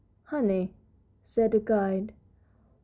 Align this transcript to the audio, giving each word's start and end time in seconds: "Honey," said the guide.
"Honey," 0.23 0.73
said 1.21 1.51
the 1.51 1.59
guide. 1.59 2.13